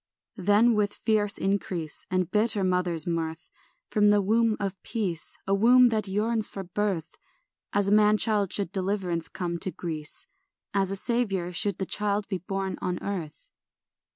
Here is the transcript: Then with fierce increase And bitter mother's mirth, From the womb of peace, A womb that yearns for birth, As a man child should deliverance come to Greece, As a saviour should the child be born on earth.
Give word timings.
Then 0.37 0.73
with 0.73 0.95
fierce 0.95 1.37
increase 1.37 2.07
And 2.09 2.31
bitter 2.31 2.63
mother's 2.63 3.05
mirth, 3.05 3.51
From 3.91 4.09
the 4.09 4.19
womb 4.19 4.57
of 4.59 4.81
peace, 4.81 5.37
A 5.45 5.53
womb 5.53 5.89
that 5.89 6.07
yearns 6.07 6.47
for 6.49 6.63
birth, 6.63 7.19
As 7.71 7.87
a 7.87 7.91
man 7.91 8.17
child 8.17 8.51
should 8.51 8.71
deliverance 8.71 9.27
come 9.29 9.59
to 9.59 9.69
Greece, 9.69 10.25
As 10.73 10.89
a 10.89 10.95
saviour 10.95 11.53
should 11.53 11.77
the 11.77 11.85
child 11.85 12.27
be 12.29 12.39
born 12.39 12.79
on 12.81 12.97
earth. 13.03 13.51